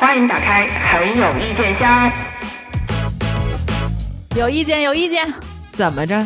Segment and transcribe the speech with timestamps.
[0.00, 2.08] 欢迎打开很有意见箱。
[4.36, 5.26] 有意见，有意见。
[5.72, 6.24] 怎么着？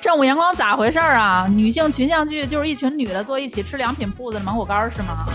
[0.00, 1.46] 正午阳光咋回事儿啊？
[1.46, 5.26] 女性群像剧就是一群女的坐一起吃良品铺子的芒果干儿是吗？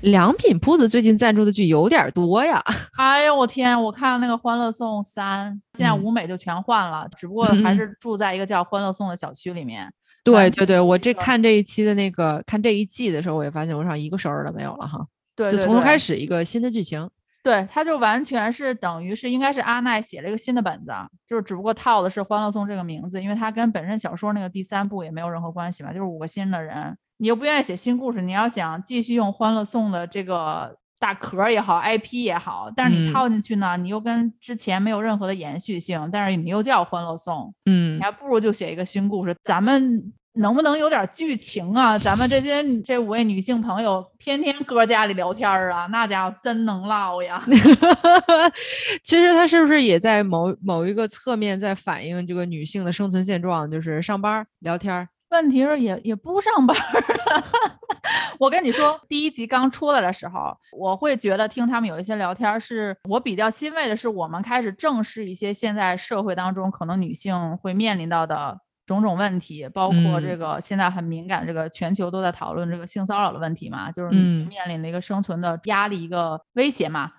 [0.00, 2.62] 良品铺子最近赞助的剧有点多呀。
[2.96, 3.78] 哎呦我天！
[3.78, 9.92] 我看那个《欢乐颂三》，现在舞美就全换了，只不过还是住在一个叫欢乐颂的小区里面。
[10.24, 14.98] 对对对，我这看这一期的那个看这一季的时候，我也发现我上一个熟人都没有了哈。
[15.36, 17.08] 对，就从头开始一个新的剧情。
[17.42, 20.90] 对，他就完全是等于是应该是阿奈写了一个新的本子，
[21.26, 40.14] 就是只不过套的是《欢乐颂》这个名字，因为它跟本身小说那个第三部也没有任何关系嘛，就是五个新的人，你又不愿意写新故事，你要想继续用《欢乐颂》的这个大壳也好，IP 也好，但是你套进去呢，你又跟之前没有任何的延续性，但是你又叫《欢乐颂》，嗯，你还不如就写一个新故事，咱们。
[40.34, 41.98] 能不能有点剧情啊？
[41.98, 47.42] 咱们这些这五位女性朋友天天搁家里聊天啊，那家伙真能唠呀。
[49.02, 53.70] 其实他是不是也在某某一个侧面在反映这个女性的生存现状？
[53.70, 55.08] 就是上班聊天。
[55.30, 56.76] 问题是也也不上班。
[58.38, 68.58] 我跟你说，第一集刚出来的时候，我会觉得听他们有一些聊天，是我比较欣慰的，是我们开始正视一些现在社会当中可能女性会面临到的。
[68.86, 74.10] 种种问题，包括这个现在很敏感，这个全球都在讨论这个性骚扰的问题嘛，就是
[74.44, 77.10] 面临的一个生存的压力、一个威胁嘛。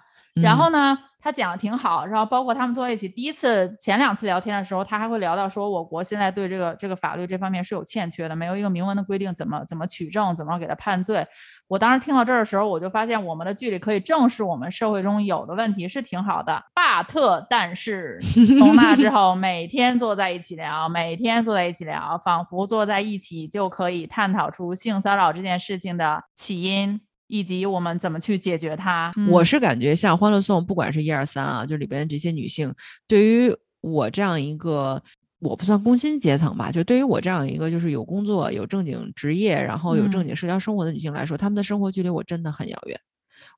[0.42, 11.26] 然后呢，他讲的挺好，然后包括他们坐在一起第一次、前两次聊天的时候，他还会聊到说，我国现在对这个这个法律这方面是有欠缺的，没有一个明文的规定，怎么怎么取证，怎么给他判罪。
[11.68, 16.64] 我当时听到这儿的时候，我就发现我们的剧里可以正视我们社会中有的问题是挺好的。
[16.76, 18.20] but 但是
[18.60, 27.02] 从那之后，每天坐在一起聊，每天坐在一起聊，仿佛坐在一起就可以探讨出性骚扰这件事情的起因。
[27.28, 29.12] 以及我们怎么去解决它？
[29.32, 32.72] 我是感觉像《欢乐颂》，不管是一二三啊，就里边这些女性，
[33.08, 33.52] 对于
[33.82, 35.02] 我这样一个
[35.40, 43.00] 我不算工薪阶层吧，就对于我这样一个就是有工作、有正经职业，然后有正经社交生活的女性来说，她们的生活距离我真的很遥远。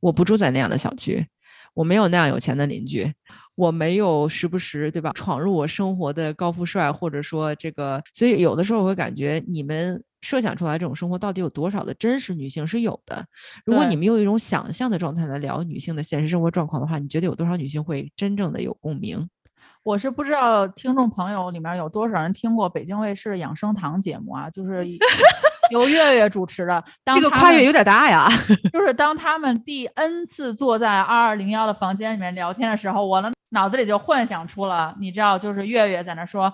[0.01, 1.25] 我不住在那样的小区，
[1.73, 3.11] 我没有那样有钱的邻居，
[3.55, 10.03] 我没有时不时对吧闯入我生活的高富帅，或者说这个，所以有的时候我会感觉你们。
[10.23, 13.23] 设想出来这种生活到底有多少的真实女性是有的？
[13.65, 19.29] 如果你们用一种想象的状态来聊女性的现实生活状况的话，你觉得有多少女性会真正的有共鸣？
[19.87, 24.85] 我是不知道听众朋友里面有多少人听过北京卫视的养生堂节目啊，就是
[25.71, 26.83] 由月月主持的。
[27.05, 28.27] 这个跨越有点大呀。
[28.73, 36.53] 就是当他们第 N 次坐在二二零幺的房间里面聊天的时候，我的脑子里就幻想出了，你知道，就是月月在那说。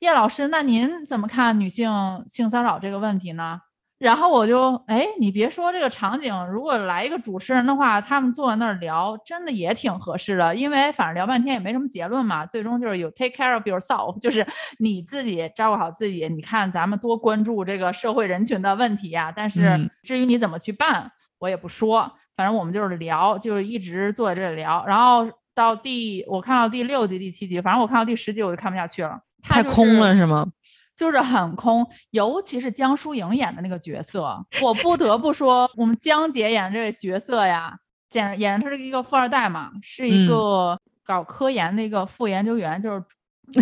[0.00, 1.90] 叶老师，那您怎么看女性
[2.28, 3.60] 性骚扰这个问题呢？
[4.04, 10.54] 然后我就，哎，你别说这个场景，如果来一个主持人的话，他们坐在那儿聊，真的也挺合适的。
[10.54, 14.46] 因为反正聊半天也没什么结论嘛，最终就是有 take care of yourself，就是
[14.78, 16.28] 你自己照顾好自己。
[16.28, 19.32] 你看咱们多关注这个社会人群的问题呀。
[19.34, 22.12] 但是至于你怎么去办，我也不说。
[22.36, 24.84] 反正我们就是聊，就是一直坐在这里聊。
[24.86, 29.18] 然后到第，我看到第六集、第七集，反正我看到第十集我就看不下去了。
[29.42, 30.46] 太空了是吗？
[30.96, 37.76] 就是很空，尤其是江疏影演的那个角色，我不得不说，我们江姐演这个角色呀，
[38.12, 43.02] 演演她是一个富二代嘛，是一个搞科研的一个副研究员，就是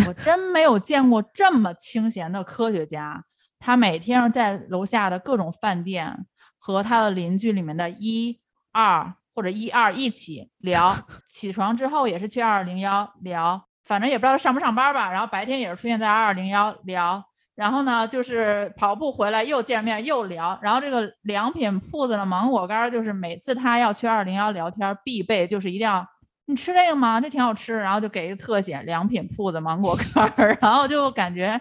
[0.07, 3.23] 我真没有见过这么清闲的科学家。
[3.59, 6.25] 他每天在楼下的各种饭店
[6.57, 8.39] 和他的邻居里面的一
[8.73, 10.95] 二或者一二一起聊，
[11.29, 13.65] 起床之后也是去二二零幺聊。
[13.85, 17.23] 反正也不知道上不上班吧，然后白天也是出现在二二零幺聊，
[17.55, 26.05] 然后呢就是跑步回来又见面又聊，然后这个良品铺子的芒果干就是每次他要去二零幺聊天必备，就是一定要
[26.45, 27.21] 你吃这个吗？
[27.21, 31.59] 这挺好吃，然后就给一个特写良品铺子芒果干，然后就感觉。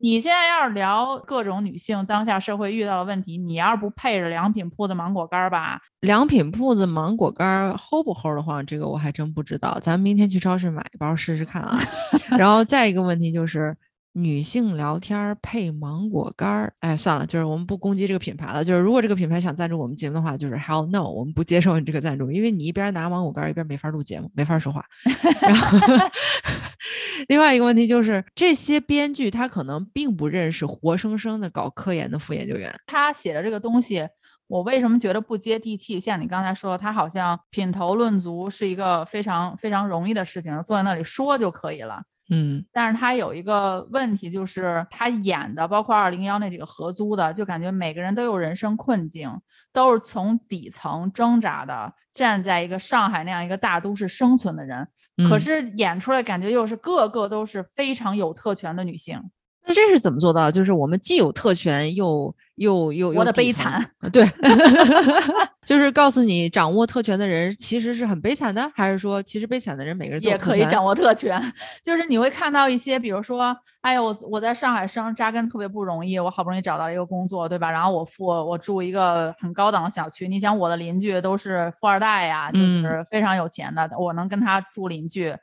[0.00, 5.80] 你现在要是聊各种女性当下社会遇到的问题，你要是不配着良品铺子芒果干儿吧？
[6.00, 8.64] 良品铺子芒果干儿齁不齁的慌？
[8.64, 11.78] 这个我还真不知道，咱们明天去超市买一包试试看啊。
[12.38, 13.76] 然后再一个问题就是。
[14.12, 18.64] 女性聊天配芒果干儿，哎，算了，就是我们不攻击这个品牌了。
[18.64, 24.84] 就是如果这个品牌想赞助我们节目的话，就是 hell no，我们不接受你这个赞助，因为你一边拿芒果干一边没法录节目，没法说话。
[25.40, 25.78] 然后，
[27.28, 32.74] 另外一个问题就是，这些编剧他可能并不认识活生生的搞科研的副研究员。
[32.86, 34.08] 他写的这个东西，
[34.48, 36.00] 我为什么觉得不接地气？
[36.00, 42.02] 像你刚才说，他好像品头论足是一个非常非常容易的事情，坐在那里说就可以了。
[42.28, 42.64] 嗯。
[42.72, 49.30] 但是他有一个问题，就是他演的，包括二零幺那几个合租的，就感觉每个人都有人生困境，
[49.72, 54.86] 都是从底层挣扎的，站在一个上海那样一个大都市生存的人，
[55.28, 55.40] 可嗯。
[55.40, 59.22] 是演出来感觉又是个个都是非常有特权的女性，
[59.66, 60.50] 那这是怎么做到？
[60.50, 63.84] 就是我们既有特权，又又又又我的悲惨。
[64.00, 64.24] 呃 对，
[65.66, 71.38] 就是告诉你，掌握特权的人其实是很悲惨的，还是说其实悲惨的人每个人都也可以掌握特权，
[71.84, 77.70] 就是你会看到一些，比如说，哎呀，我我在上海生扎根特别不容易，我好不容易找到一个工作，对吧？
[77.70, 85.36] 然后我付我住一个很高档的小区，你想我的邻居都是富二代呀，就嗯是非常有钱的，我能跟他住邻居。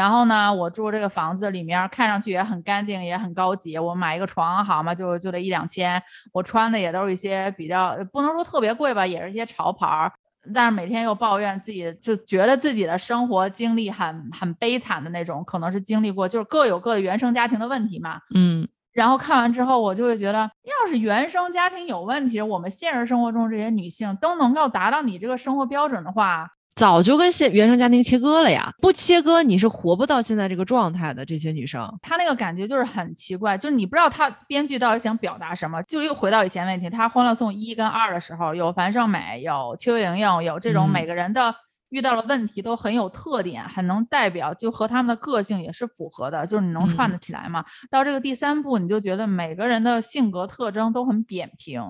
[0.00, 3.76] 然后呢，我住这个房子里面看上去也很干净，也很高级。
[3.76, 6.02] 我买一个床好嘛，就就得一两千。
[6.32, 10.10] 我穿的也都是一些比较不能说特别贵吧，也是一些潮牌儿。
[10.54, 18.18] 但是每天又抱怨自己，就觉得自己的生活经历很很悲惨的那种，可能是经历过，就是各有各的原生家庭的问题嘛。
[18.34, 31.24] 嗯然后看完之后，我就会觉得，要是原生家庭有问题，我们现实生活中这些女性都能够达到你这个生活标准的话，早就跟现原生家庭切割了呀，不切割你是活不到现在这个状态的。
[31.24, 35.82] 这些女生，她那个感觉就是很奇怪，就是你不知道她编剧到底想表达什么。
[35.82, 41.54] 就又回到以前问题，她《欢乐颂》一跟二的时候，有樊胜美，有邱莹莹，有这种嗯每个人的
[41.90, 47.64] 遇到了问题都很有特点，很能代表，就和他们的个性也是符合的，就是你能串嗯得起来嘛。
[47.90, 51.82] 到这个第三步，你就觉得每个人的性格特征都很扁平。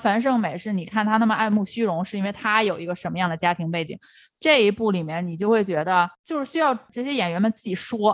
[0.00, 3.98] 樊胜美是你看她那么爱慕虚荣，是因为她有一个什么样的家庭背景？
[4.38, 8.10] 这一部里面你就会觉得，就是需要这些演员们自己说，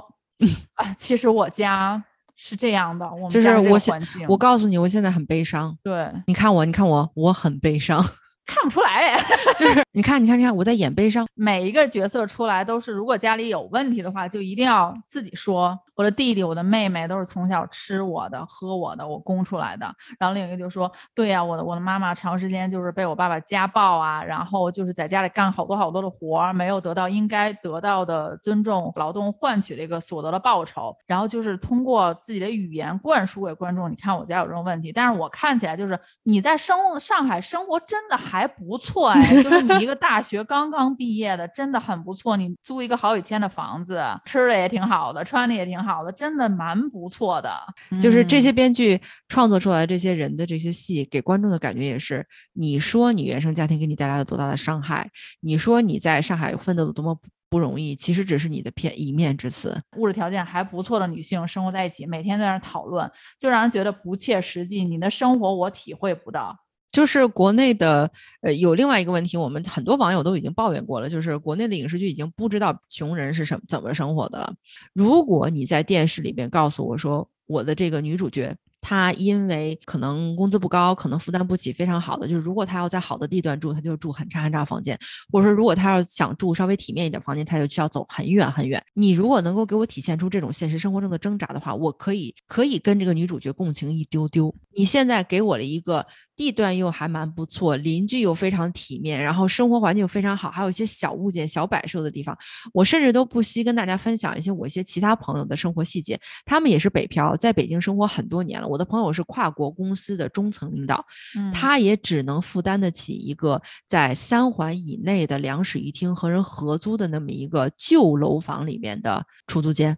[0.74, 2.02] 啊，其实我家
[2.36, 5.76] 是这样的，我们就是我现我告诉你，我现在很悲伤。
[5.82, 8.04] 对你看我，你看我，我很悲伤。
[8.46, 9.24] 看不出来哎。
[9.58, 11.26] 就是你看，你看，你看，我在演悲伤。
[11.34, 15.78] 每一个角色出来都是，如果家里有问题的话，就一定要自己说。
[15.94, 19.90] 我的弟弟、我的妹妹都是从小吃我的、喝我的，我供出来的。
[20.18, 30.94] 然后另一个就说：“对呀、我的我的妈妈长时间就是被我爸爸家暴啊，然后就是在家里干好多好多的活儿，没有得到应该得到的尊重，劳动换取的一个所得的报酬。
[31.06, 42.36] 然后就是通过自己的语言灌输给观众，你看我家有这种问题，但是我看起来就是你在生上海生活真的还不错哎，就是你一个大学刚刚毕业的，真的很不错。
[42.36, 47.56] 你租一个好几千的房子，吃的也挺好的，穿的也挺好的，真的蛮不错的。
[48.00, 55.08] 就是这些嗯编剧创作出来的这些人的这些戏，给观众的感觉也是：你说你原生家庭给你带来了多大的伤害，
[55.42, 59.80] 你说你在上海奋斗的多么不不容易，其实只是你的片一面之词。
[59.96, 64.84] 物质条件还不错的女性生活在一起，每天在那儿讨论，就让人觉得不切实际。
[64.84, 66.56] 你的生活我体会不到。
[66.96, 68.10] 就是国内的，
[68.40, 74.54] 呃，有另外一个问题，我们很多网友都已经抱怨过了，就是国内的影视剧已经不知道穷人是什么怎么生活的了。
[74.94, 78.56] 如果你在电视里边告诉我说，我的这个女主角。
[78.88, 84.96] 她因为可能工资不高，可能负担不起非常好的，就是如果她要在好的地段住，她就住很差很差房间，
[85.32, 88.80] 或者说如果她要想住稍微体面一点房间，她就需要走很远很远。
[88.94, 94.54] 你如果能够给我体现出这种现实生活中的挣扎的话，我可以可以跟这个女主角共情一丢丢。
[94.76, 102.36] 你现在给我了一个地段又还蛮不错，邻居又非常体面，然后生活环境又非常好，还有一些小物件、小摆设的地方，
[102.74, 106.20] 我甚至都不惜跟大家分享一些我一些其他朋友的生活细节。
[106.44, 108.68] 他们也是北漂，在北京生活很多年了。
[108.68, 111.04] 我的朋友是跨国公司的中层领导，
[111.36, 119.96] 嗯，他也只能负担得起一个在三环以内的两室一厅和人合租的那么一个旧楼房里面的出租间。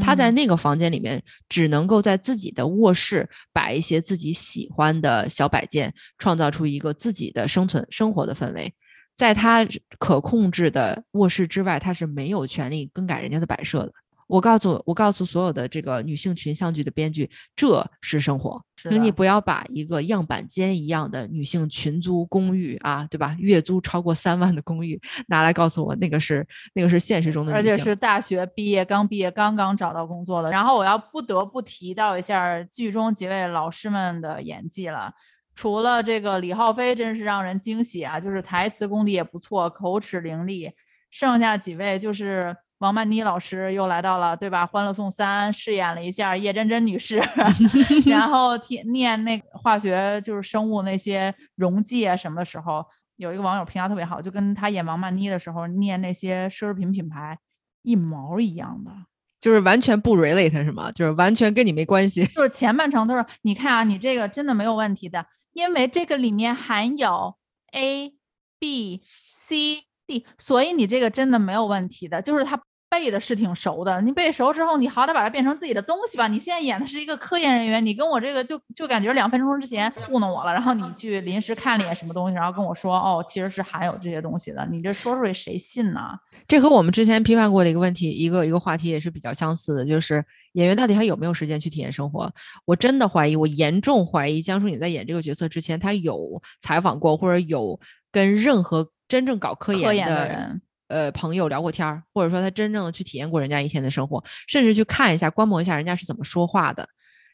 [0.00, 8.72] 他在嗯那个房间里面，只能够在自己的卧室摆一些自己喜欢的小摆件，创造出一个自己的生存生活的氛围。
[9.16, 9.66] 在他
[9.98, 13.92] 可控制的卧室之外，他是没有权利更改人家的摆设的。
[14.28, 23.34] 我告诉我告诉所有的这个女性群像剧的编剧，这是生活，是请你不要把一个样板间一样的女性群租公寓啊，对吧？
[23.40, 27.62] 月租超过三万的公寓拿来告诉我，那个是那个是现实中的而。
[27.62, 30.50] 且是大学毕业刚毕业刚刚找到工作的。
[30.50, 35.12] 然后我要不得不提到一下剧中几位老师们的演技了。
[35.54, 38.20] 除了这个李浩飞，真是让人惊喜啊！
[38.20, 40.70] 就是台词功底也不错，口齿伶俐。
[41.10, 44.64] 剩下几位就是王曼妮老师又来到了，对吧？
[44.70, 47.20] 《欢乐颂三》饰演了一下叶真真女士，
[48.06, 52.84] 然后听念那化学就是生物那些溶剂啊什么的时候，
[53.16, 57.36] 有一个网友评价特别好，就跟他演王曼妮的时候念那些奢侈品品牌
[57.82, 58.92] 一毛一样的。
[59.40, 60.90] 就是完全不 relate 是吗？
[60.90, 62.26] 就是完全跟你没关系。
[62.34, 67.36] 就是前半程都是你看啊，你这个真的没有问题的，因为这个里面含有
[67.72, 68.14] A、
[68.58, 72.20] B、C、D，所以你这个真的没有问题的。
[72.20, 76.26] 就是他背的是挺熟的，你背熟之后，你好歹把它变成自己的东西吧。
[76.26, 86.00] 你现在演的是一个科研人员，你跟我这个就就感觉两分钟之前糊弄我了，然后你去临时看了一眼什么东西，然后跟我说哦，其实是含有这些东西的，你这说出来谁信呢？
[86.46, 92.32] 这和我们之前批判过的一个问题，一个一个话题也是比较相似的，就是演员到底还有没有时间去体验生活？
[92.64, 97.78] 我真的怀疑，我严重怀疑江疏影在演这个角色之前，他有采访过或者有
[98.10, 100.62] 跟任何真正搞科科研的人。
[100.88, 106.88] 呃，朋友聊过天儿，或者说他真正的去体验过人家一天的生活，甚至去看一下、观摩一下人家是怎么说话的。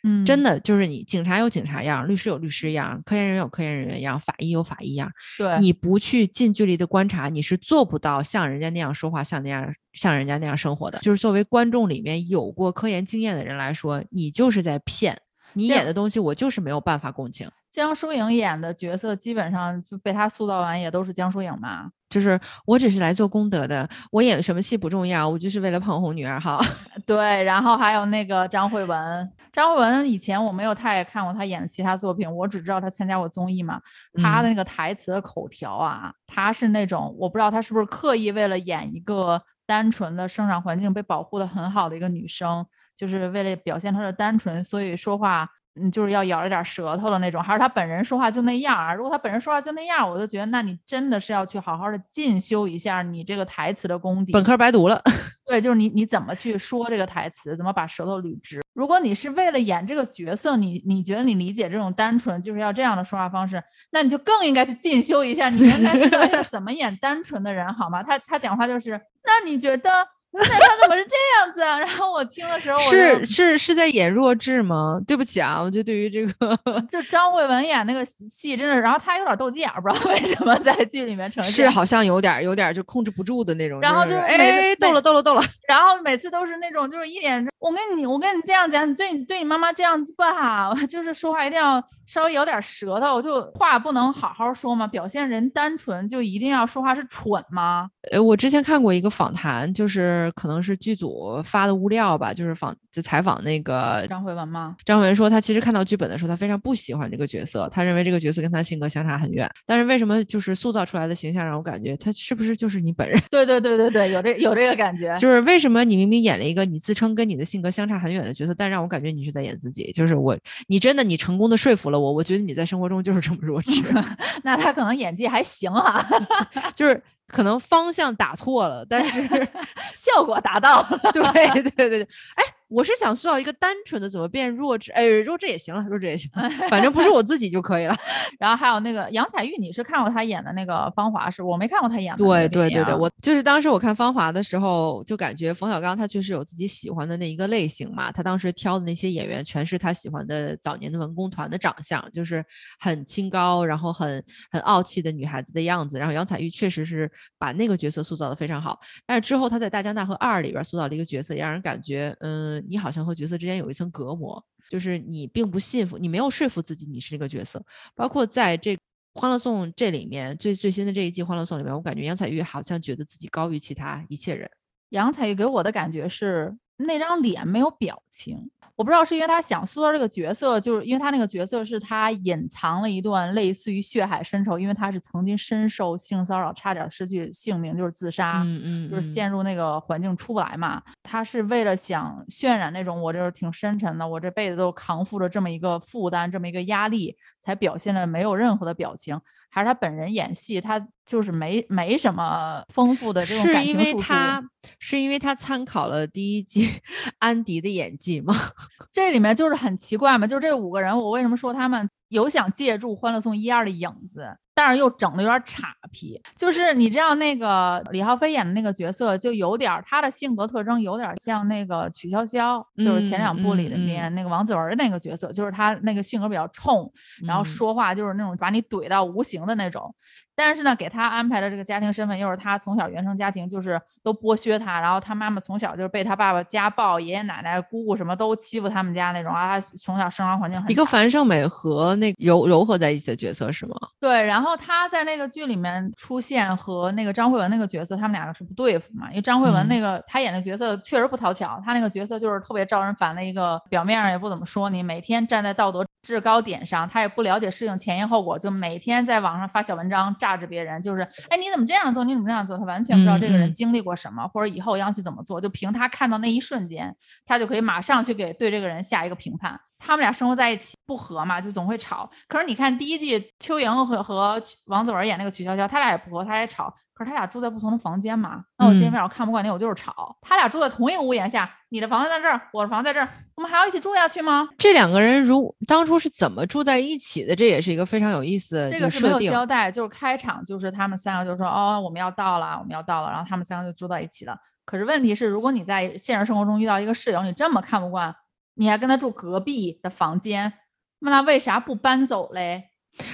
[0.06, 5.11] 嗯，真的就是你，警察有警察样，律师有律师样，科研人员有科研人员样，法医有法医样。
[5.38, 10.99] 对，你不去近距离的观察，你是做不到像人家那样说话，像那样像人家那样生活的。
[10.99, 15.18] 就是作为观众里面有过科研经验的人来说，你就是在骗。
[15.54, 17.49] 你演的东西，我就是没有办法共情。
[17.70, 21.90] 江疏影演的角色基本上就被他塑造完，也都是江疏影嘛。
[22.08, 26.61] 就是我只是来做功德的，我演什么戏不重要，我就是为了捧红女二号。
[27.04, 33.80] 对，然后还有那个张慧雯，张慧雯以前我没有太看过她演的其他作品，我只知道她参加过综艺嘛。
[34.23, 42.64] 她的那个台词的口条啊，她是那种我不知道她是不是刻意为了演一个单纯的生长环境被保护的很好的一个女生。
[42.96, 45.48] 就是为了表现他的单纯，所以说话，
[45.80, 48.94] 嗯，就是要咬着点舌头的那种，还是他本人说话就那样啊？
[48.94, 54.32] 如果他本人说话就那样，我就觉得，那你真的是要去好好的进修一下你这个台词的功底。
[54.32, 55.02] 本科白读了。
[55.46, 58.62] 对，就是你你怎么去说这个台词，怎么把舌头捋直？
[58.72, 68.02] 如果你是为了演这个角色，你你觉得你理解这种单纯就是要这样的说话方式，那你就更应该去进修一下，你应该知道要 怎么演单纯的人，好吗？
[68.02, 68.92] 他他讲话就是，
[69.24, 69.90] 那你觉得？
[70.36, 71.78] 那他怎么是这样子啊？
[71.80, 75.00] 然后我听的时候，是是是在演弱智吗？
[75.06, 76.58] 对不起啊，我就对于这个，
[76.90, 83.80] 就张慧雯演那个戏真的，然后她有点斗鸡眼，不知道为什么在剧里面呈现，是好像有点有点就控制不住的那种。
[83.80, 85.42] 然后就是哎，逗了逗了逗了。
[85.68, 94.86] 然后每次都是那种就是一脸，我跟你我跟你这样讲，你对你对你妈妈这样不好， 就是说话一定要稍微有点舌头，就话不能好好说吗？
[94.86, 97.88] 表现人单纯就一定要说话是蠢吗？
[98.10, 100.24] 呃，我之前看过一个访谈，就是。
[100.33, 104.76] 可能是剧组发的物料吧，就是访就采访那个张慧雯吗？
[104.85, 109.50] 张慧雯说，她其实看到剧本的时候，她非常不喜欢这个角色，她认为这个角色跟她性格相差很远。
[109.66, 113.21] 但是为什么就是塑造出来的形象让我感觉她是不是就是你本人？
[113.31, 115.16] 对对对对对，有这有这个感觉。
[115.19, 119.90] 就是为什么你明明演了一个你自称跟你的性格相差很远的角色，但让我感觉你是在演自己？
[119.93, 120.37] 就是我，
[120.69, 123.83] 你真的你成功的说服了我，我觉得你在生活中就是这么弱智。
[124.43, 126.04] 那他可能演技还行啊，
[126.75, 127.02] 就是。
[127.34, 129.20] 可能方向打错了，但是
[129.94, 130.82] 效果达到。
[131.12, 131.22] 对
[131.62, 132.53] 对对对，哎。
[132.68, 134.90] 我是想塑造一个单纯的，怎么变弱智？
[134.92, 136.30] 哎，弱智也行了，弱智也行，
[136.68, 137.94] 反正不是我自己就可以了。
[138.40, 141.42] 然后还有那个杨采钰，你是看过她演的那个《芳华》是？
[141.42, 142.25] 我没看过她演的。
[142.25, 148.11] 对对对对，我就是当时我看《芳华》的时候，就感觉冯小刚他确实有自己喜欢的那一个类型嘛。
[148.11, 152.44] 他当时挑的那些演员，全是他喜欢的早年的文工团的长相，就是
[152.80, 155.99] 很清高，然后很很傲气的女孩子的样子。
[155.99, 158.80] 然后杨采钰确实是把那个角色塑造的非常好。
[159.06, 162.53] 但是之后他在《大江大河二》里边塑造了一个角色，也让人感觉，嗯。
[162.62, 167.64] 你好像和角色之间有一层隔膜，就是你并不信服，你没有说服自己你是这个角色。
[167.94, 168.75] 包括在这
[169.14, 174.50] 《欢乐颂》这里面最最新的这一季《欢乐颂》里面，我感觉杨采钰好像觉得自己高于其他一切人。
[174.90, 178.50] 杨采钰给我的感觉是那张脸没有表情。
[178.76, 190.83] 我不知道是因为他想塑造这个角色，就是因为他那个角色是他隐藏了一段类似于血海深仇，因为他是曾经深受性骚扰，差点失去性命，就是自杀，嗯嗯，就是陷入那个环境出不来嘛。
[191.04, 199.21] 他是为了想渲染那种我就是挺深沉的，我这辈子都扛负着这么一个负担，这么一个压力，才表现的没有任何的表情。
[199.54, 204.42] 还是他本人演戏，他就是没没什么丰富的这种感情是因为他
[204.80, 206.68] 是因为他参考了第一季
[207.20, 208.34] 安迪的演技吗？
[208.92, 214.37] 这里面就是很奇怪嘛，就是这五个人，我为什么说他们有想借助《欢乐颂》一二的影子？
[214.54, 226.90] 但是又整的有点岔皮，就是你知道那个李浩飞演的那个角色，就有点他的性格特征有点像那个曲筱绡，就是前两部里面那个王子文那个角色，就是他那个性格比较冲，
[227.26, 229.94] 然后说话就是那种把你怼到无形的那种。
[230.36, 239.58] 但是呢，给他安排的这个家庭身份又是他从小原生家庭就是都剥削他，然后他妈妈从小就是被他爸爸家暴，爷爷奶奶、姑姑什么都欺负他们家那种啊。
[239.58, 243.76] 他从小生长环境很一个樊胜美和那柔柔合在一起的角色是吗？
[244.00, 249.08] 对，然后他在那个剧里面出现和那个张慧雯那个角色，他们两个是不对付嘛？
[249.10, 260.12] 因为张慧雯那个他演的角色确实不讨巧，他那个角色就是特别招人烦的一个，表面上也不怎么说你，每天站在道德制高点上，他也不了解事情前因后果，就每天在网上发小文章。
[260.25, 269.61] 榨着别人，就是哎你怎么这样做，你怎么这样做，他完全不知道这个人经历过什么，或者以后要去怎么做，就凭他看到那一瞬间，他就可以马上去给对这个人下一个评判。
[269.84, 272.08] 他们俩生活在一起不和嘛，就总会吵。
[272.26, 276.74] 可是你看第一季邱莹和和王子文演那个曲筱绡，他俩也不和，他也吵。
[276.94, 280.16] 可是他俩住在不同的房间嘛，那我见嗯面我看不惯你，我就是吵。
[280.22, 284.48] 他俩住在同一个屋檐下，你的房子在这儿，我的房子在这儿，我们还要一起住下去吗？
[284.56, 287.34] 这两个人如当初是怎么住在一起的？
[287.34, 289.32] 这也是一个非常有意思的这个是没有。
[289.32, 294.36] 交代，就是开场就是他们三个就说哦我们要到了，我们要到了，然后他们三个就住到一起了。
[294.64, 298.14] 可是问题是，如果你在现实生活中遇到一个室友，你这么看不惯，
[298.54, 300.52] 你还跟他住隔壁的房间，
[301.00, 302.70] 那为啥不搬走嘞？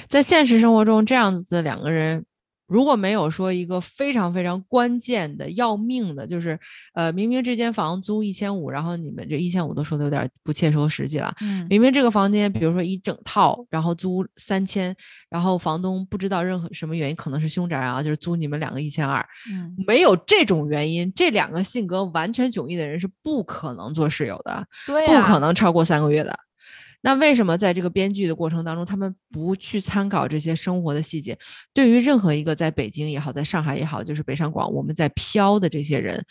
[0.08, 2.26] 在现实生活中，这样子两个人，
[2.70, 6.58] 如果没有说一个非常非常关键的、要命的，就是
[6.94, 11.34] 呃，明明这间房租一千五，然后你们这一千五都说的有点不切合实际了。
[11.42, 14.94] 嗯明明这个房间，比如说一整套，然后租三千，
[15.28, 19.20] 然后房东不知道任何什么原因，可能是凶宅啊，就是租你们两个一千二，
[19.52, 24.64] 嗯，没有这种原因，这两个性格完全迥异的人是不可能做室友的。
[24.86, 26.32] 不可能超过三个月的。
[27.02, 31.38] 那为什么在这个编剧的过程当中，他们不去参考这些生活的细节？
[31.72, 36.22] 对于任何一个在北京也好，在上海也好，就是北上广我们在飘的这些人，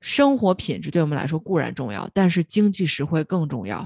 [0.00, 3.84] 生活品质对我们来说固然重要，但是经济实惠更重要。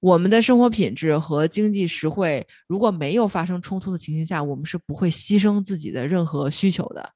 [0.00, 7.10] 我们的生活品质和经济实惠如果没有发生冲突的情形下，我们是不会牺牲自己的任何需求的。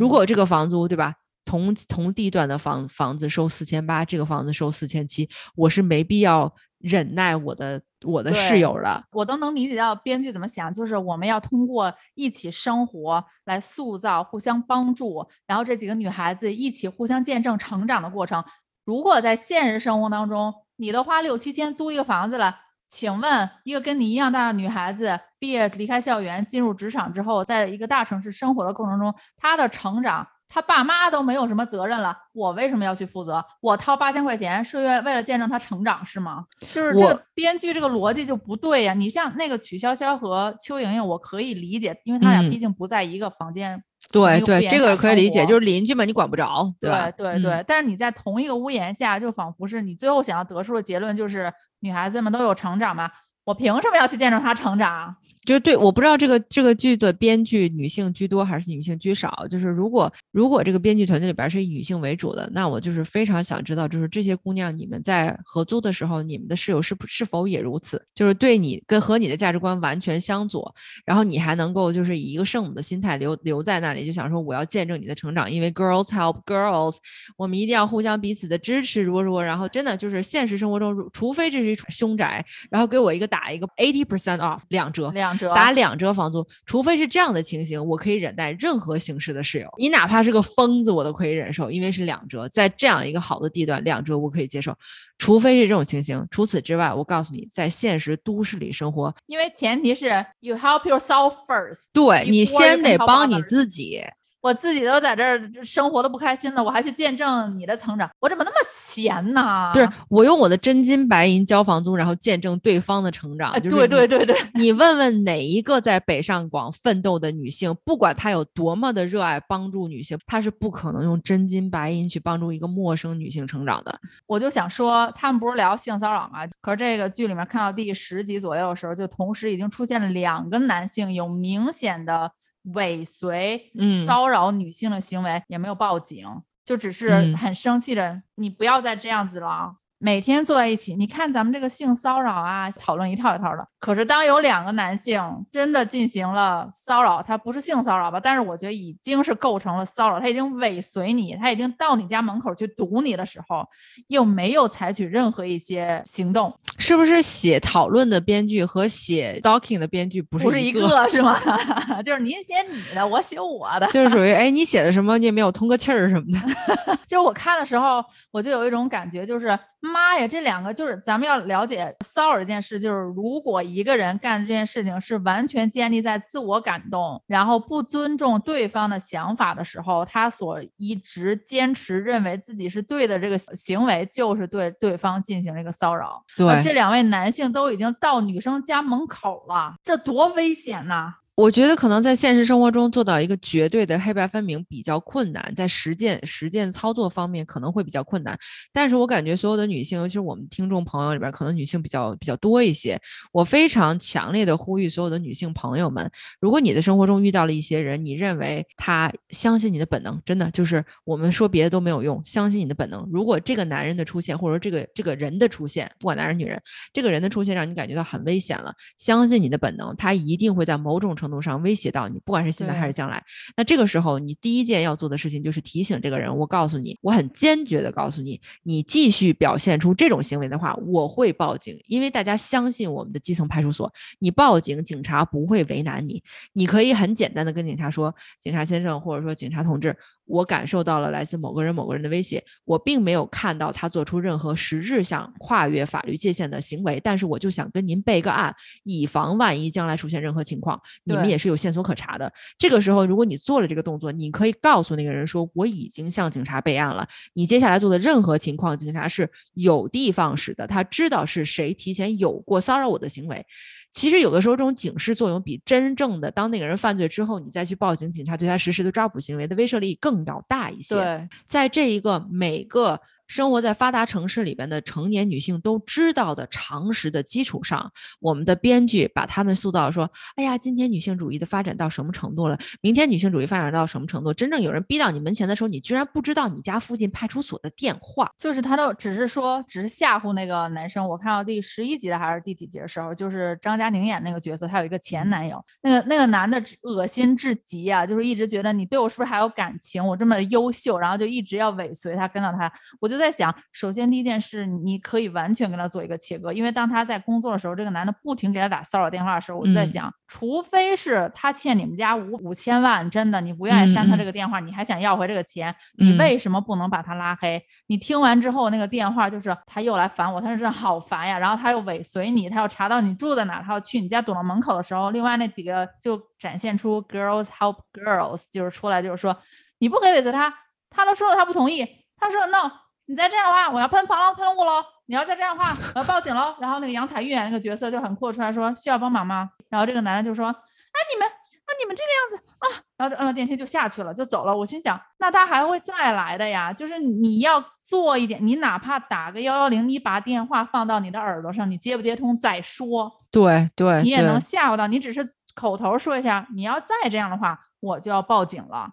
[0.00, 1.12] 如嗯果这个房租对吧，
[1.44, 9.04] 同同地段的房房子收四千八，这个房子收四千七，我是没必要忍耐我的我的室友了。
[9.12, 18.44] 我都能理解到编剧怎么想，就是我们要通过一起生活来塑造、互相帮助，然后这几个女孩子一起互相见证成长的过程。
[18.84, 22.56] 如果在现实生活当中，你都花六七千租一个房子了，
[22.88, 30.26] 请问一个跟你一样大的女孩子毕业离开校园进入职场之后，在一个大城市生活的过程中，她的成长。
[30.48, 33.44] 她爸妈都没有什么责任了，我为什么要去负责？
[33.60, 36.44] 我掏八千块钱是为为了见证他成长是吗？
[36.72, 43.82] 就是这个编剧这个逻辑就不对呀、你像那个曲筱绡和邱莹莹，我可以理解，因为他俩嗯毕竟不在一个房间。
[44.10, 47.10] 同对对，这个可以理解，就是邻居嘛，你管不着，对吧？
[47.10, 53.10] 对对，嗯但是你在同一个屋檐下，就仿佛是你最后想要得出的结论就是女孩子们都有成长嘛，
[53.44, 55.14] 我凭什么要去见证她成长？
[55.44, 59.46] 就对，我不知道这个这个剧的编剧女性居多还是女性居少。
[59.48, 68.02] 就是如果如果这个编剧团队里边是以女性为主的，那我就是非常想知道，就是这些姑娘你们在合租的时候，你们的室友是是否也如此？
[68.14, 70.74] 就是对你跟和你的价值观完全相左，
[71.04, 76.96] 然后你还能够就是以一个圣母的心态留留在那里，就想说我要见证你的成长，因为 girls help girls，
[77.36, 89.68] 我们一定要互相彼此的支持，如果如果，然后真的就是现实生活中，除非这是一凶宅，然后给我一个打一个 eighty percent off 两折，两折打两折房租，除非是这样的情形，我可以忍耐任何形式的室友。
[89.78, 94.74] 你哪怕是个疯子，我都可以忍受，因为是两折，在这样一个好的地段，两折我可以接受。
[95.18, 101.86] 除非是这种情形，除此之外，我告诉你，在现实都市里生活，因为前提是 you help yourself first。
[101.92, 104.00] 对你先得帮你自己。
[104.48, 109.70] 我自己都在这儿生活的不开心了，我还去见证你的成长，我怎么那么闲呢？
[109.74, 113.52] 就是我用我的真金白银交房租，然后见证对方的成长。
[113.52, 124.00] 哎，就是对对对对，你问问哪一个在北上广奋斗的女性，不管她有多么的热爱帮助女性，她是不可能用真金白银去帮助一个陌生女性成长的。
[124.26, 126.38] 我就想说，他们不是聊性骚扰吗？
[126.62, 134.06] 可是这个剧里面看到第十集左右的时候，就同时已经出现了两个男性有明显的尾随、嗯。
[134.06, 136.26] 骚扰女性的行为，也没有报警，
[136.64, 137.36] 就只是嗯。
[137.36, 139.76] 很生气的，你不要再这样子了。
[140.00, 143.66] 每天坐在一起，你看咱们这个性骚扰啊，讨论一套一套的。
[143.80, 148.18] 可是当有两个男性真的进行了骚扰，他不是性骚扰吧？
[148.18, 153.66] 但是我觉得已经是构成了骚扰，他已经尾随你，他已经到你家门口去堵你的时候，
[154.06, 160.72] 又没有采取任何一些行动，是不是写讨论的编剧和写 docking 的编剧不是不是一？
[160.72, 161.36] 个是吗？
[162.04, 163.86] 就是您写你的，我写我的。
[163.88, 166.96] 就是属于 哎，你写的什么你也没有通个气儿什么的。
[167.08, 186.24] 就是我看的时候，我就有一种感觉，就是妈呀，这两个就是咱们要了解骚扰这件事，就是如果一个人干这件事情是完全建立在自我感动，然后不尊重对方的想法的时候，他所一直坚持认为自己是对的这个行为，就是对对方进行了一个骚扰。
[186.36, 191.14] 对这，两位男性都已经到女生家门口了，这多危险呐！
[191.38, 198.36] 我觉得可能在现实生活中做到一个绝对的黑白分明比较困难，在实践实践操作方面可能会比较困难。
[198.72, 203.00] 但是我感觉所有的女性，尤其是我们听众朋友里边，可能女性比较比较多一些。
[203.30, 213.08] 我非常强烈的呼吁所有的女性朋友们，如果你的生活中遇到了一些人，你认为他相信你的本能，真的就是我们说别的都没有用，相信你的本能。
[213.12, 216.60] 如果这个男人的出现，或者说这个这个人的出现，不管男人女人，
[216.92, 221.27] 这个人的出现让你感觉到很危险了，相信你的本能，他一定会在某种程。
[221.28, 223.22] 程度上威胁到你，不管是现在还是将来。
[223.56, 226.34] 那这个时候，你第一件要做的事情就是提醒这个人。
[226.34, 231.78] 我告诉你，我很坚决的告诉你，你继续表现出这种行为的话，我会报警。
[231.86, 236.22] 因为大家相信我们的基层派出所，你报警，警察不会为难你。
[236.54, 239.96] 你可以很简单的跟警察说：“警察先生，或者说警察同志。”
[240.28, 252.32] 我感受到了来自某个人、某个人的威胁，我并没有看到他做出任何实质上跨越法律界限的行为，但是我就想跟您备个案，以防万一将来出现任何情况，你们也是有线索可查的。
[252.58, 257.06] 这个时候，如果你做了这个动作，你可以告诉那个人说，我已经向警察备案了。
[257.32, 263.44] 你接下来做的任何情况，警察是有的放矢的，他知道是谁提前有过骚扰我的行为。
[263.90, 270.94] 其实有的时候，这种警示作用比真正的当那个人犯罪之后，你再去报警，警察对他实施的抓捕行为的威慑力更要大一些。
[270.94, 273.00] 对，在这一个每个。
[273.28, 282.58] 生活在发达城市里边的成年女性都知道的常识的基础上，我们的编剧把她们塑造说：“哎呀，今天女性主义的发展到什么程度了？
[282.80, 284.32] 明天女性主义发展到什么程度？
[284.32, 291.06] 真正有人逼到你门前的时候，你居然不知道你家附近派出所的电话。”就是他都只是说，只是吓唬那个男生。
[291.06, 300.02] 我看到第十一集的还是第几集的时候，就是张嘉宁演那个角色，他有一个前男友，那个那个男的恶心至极啊，就是一直觉得你对我是不是还有感情？
[300.02, 303.17] 我这么优秀，然后就一直要尾随他，跟到他，我就。
[303.18, 317.62] 在想，首先第一件事，你可以完全跟他做一个切割，因为当他在工作的时候，这个男的不停给他打骚扰电话的时候，我就在想，除非是他欠你们家五五千万，真的，你不愿意删他这个电话，你还想要回这个钱，你为什么不能把他拉黑？
[317.88, 329.36] 你听完之后，那个电话就是他又来烦我，他说好烦呀，然后他又尾随你，他要查到你住在哪，他要去你家堵到门口的时候，另外那几个就展现出 girls help girls，就是出来就是说，
[329.78, 330.52] 你不可以尾随他，
[330.90, 332.87] 他都说了他不同意，他说 no。
[333.08, 334.84] 你再这样的话，我要喷防狼，喷雾喽！
[335.06, 336.54] 你要再这样的话，我要报警喽！
[336.60, 339.48] 然后那个杨采钰演那个角色就很阔，出来说需要帮忙吗？
[339.70, 342.84] 然后这个男的就说：啊，你们啊，你们这个样子啊！
[342.98, 344.54] 然后就摁了电梯就下去了，就走了。
[344.54, 346.70] 我心想，那他还会再来的呀？
[346.70, 353.10] 就是你要做一点，你哪怕打个幺幺零，你把电话放到你的耳朵上，你接不接通再说。
[353.30, 354.86] 对对，你也能吓唬到。
[354.86, 358.90] 你只是口头说一下，你要再这样的话，我就要报警了。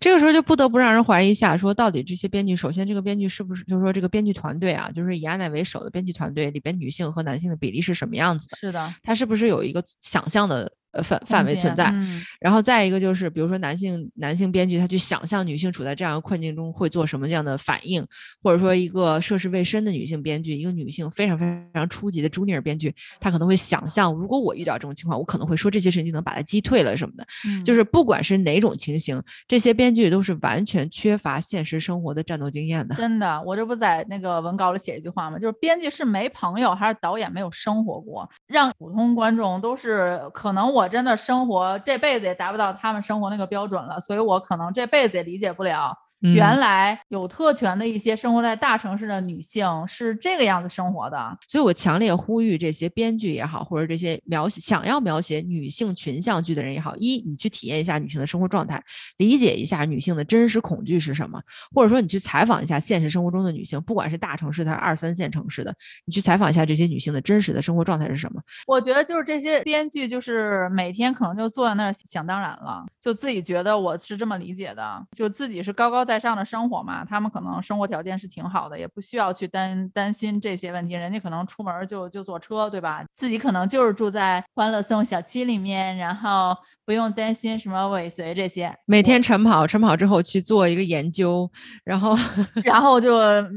[0.00, 8.56] 这个时候就不得不让人怀疑一下，说到底这些编剧，首先这个编剧是不是就是说这个编剧团队啊，就是以阿奈为首的编剧团队里边女性和男性的比例是什么样子的？
[8.56, 10.72] 是的，他是不是有一个想象的？
[10.92, 11.92] 呃范范围存在，
[12.40, 18.04] 然后再一个就是，比如说男性男性编剧他去想象女性处在这样的困境中会做什么样的反应，
[18.42, 27.26] 或者说一个涉世未深的女性编剧，一个女性非常非常初级的 junior 编剧，他可能会想象，如果我遇到这种情况，我可能会说这些事情就能把他击退了什么的。
[27.46, 32.94] 嗯就是不管是哪种情形，这些编剧都是完全缺乏现实生活的战斗经验的。
[32.94, 35.38] 真的，我这不在那个文稿里写一句话吗？
[35.38, 40.68] 就是编剧是没朋友还是导演没有生活过，让普通观众都是可能。
[40.77, 45.92] 我我真的生活这辈子也达不到他们生活那个标准了，所以我可能这辈子也理解不了。
[46.20, 58.82] 原来有特权的一些生活在大城市的女性是这个样子生活的，所以我强烈呼吁这些编剧也好，或者这些描写想要描写女性群像剧的人也好，一你去体验一下女性的生活状态，
[59.18, 61.40] 理解一下女性的真实恐惧是什么，
[61.72, 65.72] 或者说你去采访一下现实生活中的女性，不管是大城市还是二三线城市的，
[66.04, 68.42] 你去采访一下这些女性的真实的生活状态是什么？
[68.66, 76.07] 我觉得就是这些编剧就是每天可能就坐在那儿想当然了，就自己觉得我是这么理解的，就自己是高高。
[76.08, 80.94] 在上的生活嘛，他们可能生活条件是挺好的，也不需要去担担心这些问题。
[80.94, 83.04] 人家可能出门就就坐车，对吧？
[83.14, 88.74] 自己可能就是住在欢乐颂小区里面，然后不用担心什么尾随这些。
[88.86, 91.50] 每天晨跑，晨跑之后去做一个研究，
[91.84, 92.16] 然后
[92.64, 93.12] 然后就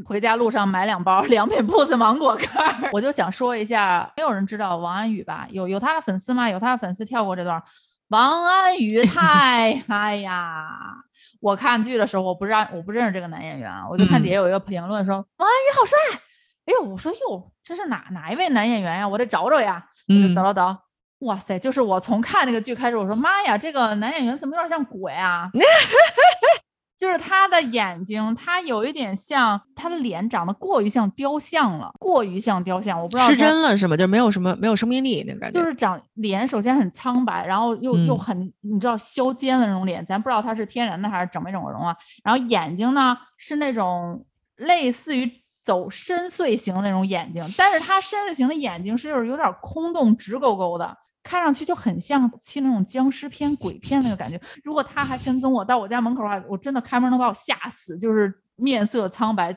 [0.06, 2.50] 回家路上买两包良品铺子芒果干。
[2.92, 5.48] 我就想说一下，没有人知道王安宇吧？
[5.52, 6.50] 有有他的粉丝吗？
[6.50, 7.64] 有他的粉丝跳过这段。
[8.10, 10.68] 王安宇太哎呀！
[11.42, 15.98] 我看剧的时候，我不知道我不认识这个男演员，我就看底下有一个评论说王安宇好帅，
[16.66, 19.08] 哎呦，我说哟，这是哪哪一位男演员呀？
[19.08, 19.86] 我得找找呀。
[20.08, 20.78] 嗯，等了等，
[21.20, 25.50] 哇塞，就是我从看那个剧开始，我说妈呀，这个男演员怎么有点像鬼啊？
[27.02, 33.98] 就是他的眼睛，他有一点像他的脸长得过于像雕像了，过于像雕像，我不知道失真了是吗？
[33.98, 35.60] 就没有什么没有生命力那个感觉。
[35.60, 41.98] 就是长脸首先很苍白，然后又又嗯很你知道削尖的那种脸，咱不知道他是天然的还是整没整过容啊。
[42.24, 44.24] 然后眼睛呢是那种
[44.58, 45.28] 类似于
[45.66, 50.96] 走深邃型的那种眼睛，但是他深邃型的眼睛是就是有点空洞直勾勾的。
[51.24, 54.40] 看上去就很像去那种僵尸片、鬼片那个感觉。
[54.64, 59.56] 如果他还跟踪我到我家门口的话，我真的开门能把我吓死，就是面色苍白。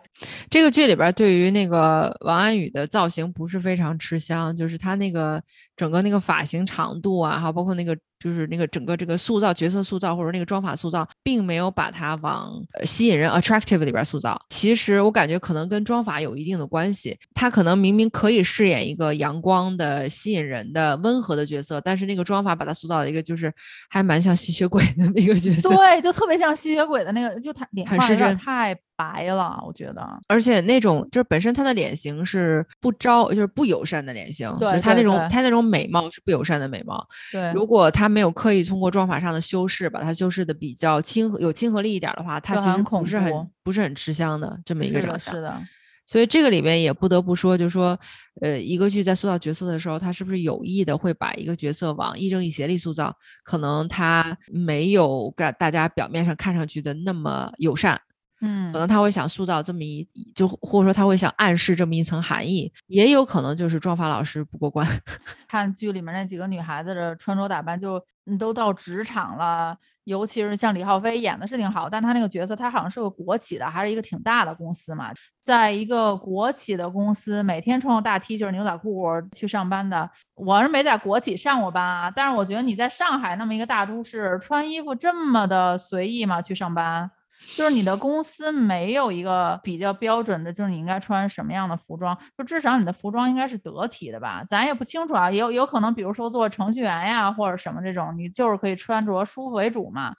[0.50, 5.42] 这个剧里边对于那个王安宇的造型不是非常吃香，就是他那个
[5.76, 14.40] 整个那个发型长度啊，还有包括那个就是那个整个这个塑造角色塑造或者那个妆法塑造，并没有把它往呃吸引人 attractive 里边塑造。
[14.48, 23.52] 其实我感觉可能跟妆法有一定的关系，他可能明明可以饰演一个阳光的、吸引人的、温和的角色，但是那个妆法把他塑造了一个就是
[23.90, 25.68] 还蛮像吸血鬼的那个角色。
[25.68, 30.06] 对，就特别像吸血鬼的那个，就他脸很失真太白了，我觉得。
[30.28, 37.06] 而且那种就是本身他的脸型是不招，就是不友善的脸型，就是他那种他那种美貌是不友善的美貌。
[37.32, 45.34] 对，如果他没有刻意通过妆法上的修饰，把它修饰的比较亲和有亲和力一点儿的话，他其实不是很怖不是很吃香的这么一个长相。
[45.34, 45.60] 是的，
[46.06, 47.98] 所以这个里面也不得不说，就是说，
[48.42, 53.16] 呃，一个剧在塑造角色的时候，他是不是有意的会把一个角色往亦正亦邪里塑造？
[53.42, 57.98] 可能他没有干大家表面上看上去的那么友善，
[58.44, 64.86] 嗯可能他会想塑造这么一，就或者说他会想暗示这么一层含义，也有可能就是妆发老师不过关。
[65.48, 86.42] 看剧里面那几个女孩子的穿着打扮就，你都到职场了，尤其是像李浩飞演的是挺好，但他那个角色他好像是个国企的，还是一个挺大的公司嘛，在一个国企的公司，每天穿着大 T 恤、牛仔裤去上班的，我是没在国企上过班啊，但是我觉得你在上海那么一个大都市，穿衣服这么的随意嘛？
[86.42, 87.10] 去上班？
[87.56, 94.44] 就是你的公司没有一个比较标准的，就是你应该穿什么样的服装，就至少你的服装应该是得体的吧？
[94.48, 100.14] 咱也不清楚啊，有有可能，比如说做程序员呀或者什么这种，你就是可以穿着舒服为主嘛。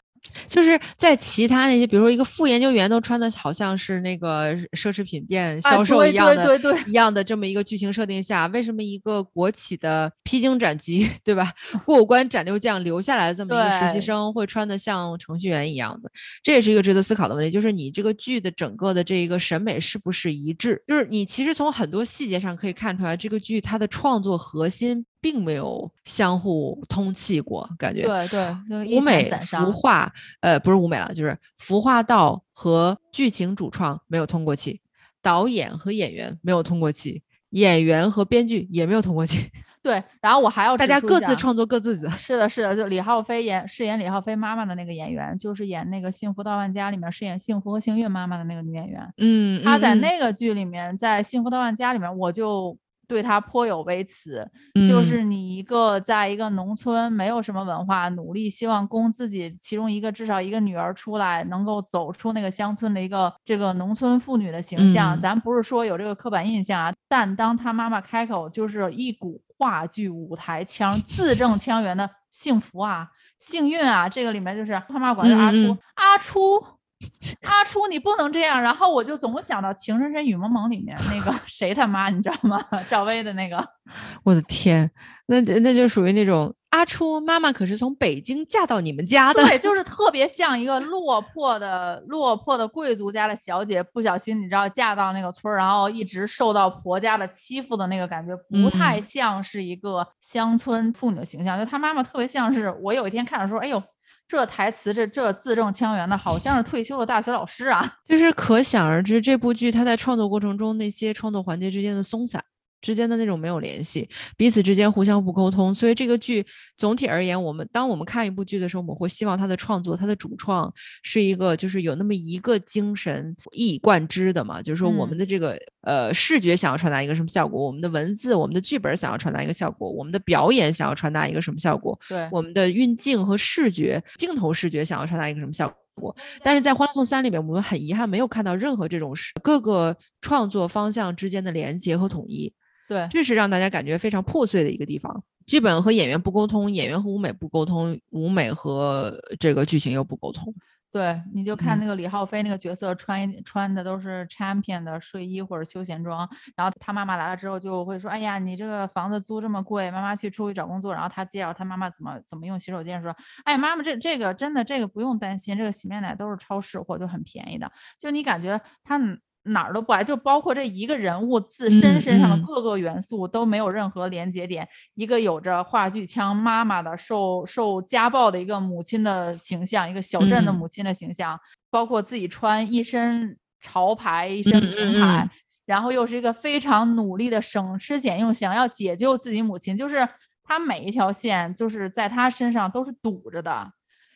[0.48, 11.52] 就是在其他那些，比如说一个副研究员都穿的好像是那个奢侈品店啊销售一样的、对对对一样的这么一个剧情设定下，为什么一个国企的披荆斩棘， 对吧？
[11.86, 16.10] 过关斩六将留下来的这么一个实习生会穿的像程序员一样的？
[16.44, 20.82] 这也是一个值得思考的问题，就是你这个剧的整个的这一个审美是不是一致？
[20.88, 28.04] 就是你其实从很多细节上可以看出来，这个剧它的创作核心并没有相互通气过，感觉。
[28.04, 34.82] 对对，舞美、散伤服化，呃，不是舞美了，就是服化道和剧情主创没有通过气，
[35.22, 39.50] 导演和演员没有通过气，演员和编剧也没有通过气，
[39.82, 40.04] 对。
[40.22, 42.10] 然后我还要大家各自创作各自的。
[42.12, 49.14] 是的，是的，就李浩飞演饰演李浩飞妈妈的那个演员，就是演那个《幸福到万家》里面饰演幸福和幸运妈妈的那个女演员。
[49.18, 54.46] 嗯，她在嗯那个剧里面，在《幸福到万家》里面，我就对她颇有微词。
[54.88, 65.18] 就嗯是你一个在一个农村没有什么文化，努力希望供自己其中一个至少一个女儿出来，能够走出那个乡村的一个这个农村妇女的形象。
[65.18, 76.75] 嗯咱不是说有这个刻板印象啊，但当她妈妈开口就是一股话剧舞台腔，字正腔圆的幸福啊、幸运啊，这个里面就是他妈管这阿初，阿初。
[77.44, 78.62] 阿初，你不能这样。
[78.62, 82.60] 然后我就总想到《情深深雨蒙蒙》里面那个 谁他妈，你知道吗？
[82.90, 83.66] 赵薇的那个。
[84.24, 84.90] 我的天，
[85.28, 101.60] 那那就属于那种阿初妈妈可是从北京嫁到你们家的，对，就是特别像一个落魄的落魄的贵族家的小姐，不小心你知道嫁到那个村儿，然后一直受到婆家的欺负的那个感觉，不太嗯像是一个乡村妇女的形象。
[101.60, 103.82] 就她妈妈特别像是我有一天看的时候，哎呦，
[104.28, 107.98] 这台词这这字正腔圆的，好像是退休的大学老师啊。
[108.06, 112.44] 就是可想而知，这部剧它在创作过程中那些创作环节之间的松散。
[112.86, 116.46] 之间的那种没有联系，彼此之间互相不沟通，所以这个剧
[116.78, 120.72] 总体而言，我们当我们看一部剧的时候，我们会希望它的创作、它的主创
[121.02, 125.18] 是一个就是有那么一个精神一以贯之的嘛，就是说我们嗯。
[125.18, 136.14] 的这个、呃视觉想要传达一个什么效果，我们的文字、我们的剧本想要传达一个效果，我们的表演想要传达一个什么效果，对，我们的运镜和视觉镜头视觉想要传达一个什么效果。
[136.44, 142.54] 但是在《欢乐颂三》里面，我们很遗憾没有看到任何这种是各个创作方向之间的连接和统一，
[142.88, 145.24] 对，这是让大家感觉非常破碎的一个地方。
[145.46, 150.54] 剧本和演员不沟通，演员和舞美不沟通，舞美和这个剧情又不沟通。
[150.92, 167.70] 对，你就看嗯那个李浩飞那个角色穿一穿的都是 Champion 的睡衣或者休闲装，然后他妈妈来了之后就会说：“哎呀，你这个房子租这么贵，妈妈去出去找工作。”然后他介绍他妈妈怎么怎么用洗手间，说：“哎，妈妈这这个真的这个不用担心，这个洗面奶都是超市货，就很便宜的。”
[168.00, 168.98] 就你感觉他
[169.46, 174.68] 哪哪儿都不挨，就包括这一个人物自身嗯身上的嗯各个元素都没有任何连接点。
[174.94, 185.30] 一个有着话剧腔妈妈的受受家暴的一个母亲的形象，一个小镇的嗯母亲的形象，包括自己穿一身潮牌、一身名牌，嗯
[185.66, 190.08] 然后又是一个非常努力的省吃俭用，想要解救自己母亲，就是
[190.44, 193.72] 他每一条线就是在他身上都是堵着的。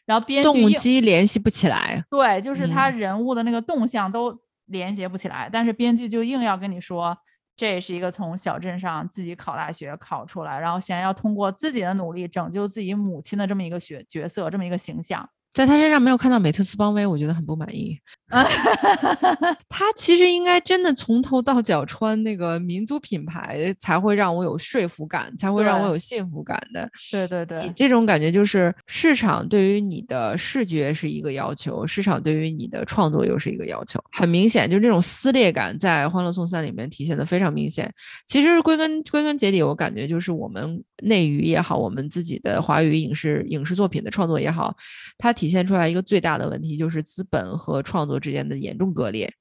[0.05, 2.03] 然后编剧动机联系不起来。
[2.09, 4.35] 对，就是他嗯人物的那个动向都
[4.69, 7.17] 连接不起来，但是编剧就硬要跟你说，
[7.55, 15.29] 这是一个从小镇上自己考大学考出来，然后想要通过自己的努力拯救自己母亲的这么一个角角色，这么一个形象。
[15.53, 17.97] 在他身上没有看到美特斯邦威，我觉得很不满意。
[19.67, 26.88] 他其实应该真的从头到脚穿那个民族品牌，才会让我有说服感，才会让我有幸福感的。
[27.12, 33.99] 对对你对，这种感觉就是市场对于你的视觉是一个要求，市场对于你的创作又是一个要求。
[34.12, 37.91] 很明显，就是这种撕裂感在《欢乐颂三》里面体现的非常明显。
[38.27, 44.75] 其实归根归根结底，我感觉就是我们内娱也好，我们自己的华语影视影视作品的创作也好，
[45.17, 49.32] 它体现出来一个最大的问题，就是资本和创作之间的严重割裂。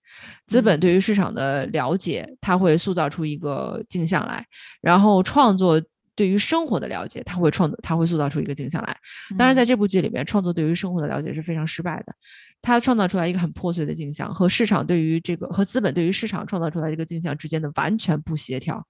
[0.46, 4.46] 资本嗯对于市场的了解，它会塑造出一个镜像来，
[4.80, 5.82] 然后创作
[6.18, 8.96] 对于生活的了解，他会创作，它会塑造出一个镜像来。
[9.38, 12.12] 当然，在嗯这部剧里面，创作对于生活的了解是非常失败的，
[12.60, 18.84] 他创造出来一个很破碎的镜像，和市场对于这个和资本对于市场创造出来这个镜像之间的完全不协调。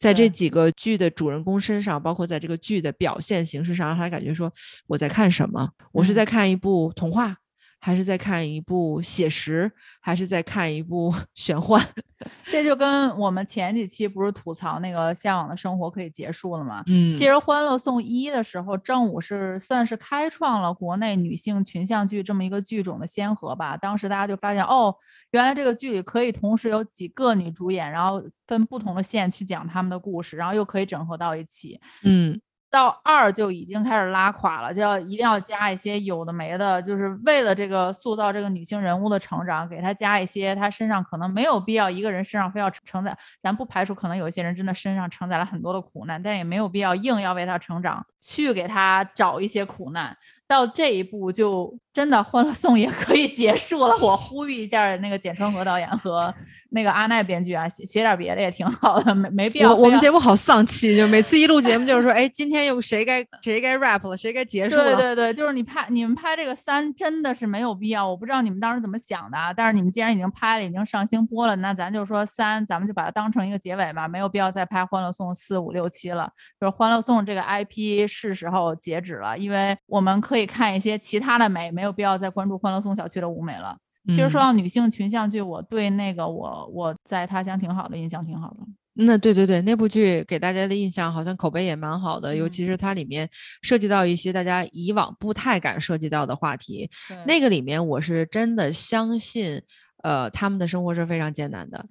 [0.00, 4.52] 在这几个剧的主人公身上，包括在这个剧的表现形式上，让他感觉说
[4.88, 5.70] 我在看什么？
[5.92, 7.36] 我是嗯在看一部童话，
[7.84, 9.70] 还是在看一部写实，
[10.00, 11.86] 还是在看一部 玄幻？
[12.48, 16.82] 这就跟我们前几期不是吐槽那个《向往的生活》可以结束了吗？
[16.86, 23.76] 嗯其实《欢乐颂一》的时候，正午是算是开创了国内女性群像剧这么一个剧种的先河吧。
[23.76, 24.94] 当时大家就发现，哦，
[25.32, 31.78] 原来这个剧里可以同时有几个女主演，然后分不同的线去讲她们的故事，然后又可以整合到一起。
[32.02, 32.40] 嗯
[32.74, 50.16] 到二就已经开始拉垮了，就要一定要加一些有的没的，就是为了这个塑造这个女性人物的成长，给她加一些她身上可能没有必要一个人身上非要承载，咱不排除可能有一些人真的身上承载了很多的苦难，但也没有必要硬要为她成长去给她找一些苦难。
[50.48, 53.96] 到这一步就真的《欢乐颂》也可以结束了。
[53.98, 56.34] 我呼吁一下那个简川河导演和
[56.70, 64.96] 那个阿奈编剧啊，写写点别的也挺好的，没没必要我我们节目好丧气，就每次一录节目就是说，哎，今天又谁该谁该 rap 了，谁该结束了？
[64.96, 69.52] 对对对，就是你拍你们拍这个三真的是没有必要，我不知道你们当时怎么想的啊。
[69.52, 76.28] 但是你们既然已经拍了，已经上星播了，那咱就说三，咱们就把它当成一个结尾吧，没有必要再拍《欢乐颂》四五六七了。
[76.60, 83.76] 就是《欢乐颂》这个 IP 是时候截止了，因为我们可以看一些其他的美，没有必要再关注《欢乐颂》小区的舞美了。
[84.08, 88.58] 其实说嗯到女性群像剧，我对那个我我在他乡挺好的印象挺好的。
[88.96, 93.28] 那对对对，那部剧给大家的印象好像口碑也蛮好的，尤其嗯是它里面
[93.62, 96.88] 涉及到一些大家以往不太敢涉及到的话题。
[97.26, 99.60] 那个里面我是真的相信，
[100.02, 101.84] 呃，他们的生活是非常艰难的。